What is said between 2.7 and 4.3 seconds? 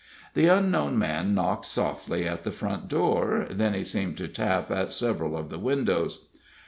door, then he seemed to